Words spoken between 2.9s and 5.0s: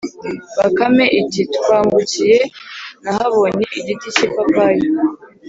nahabonye igiti k’ipapayi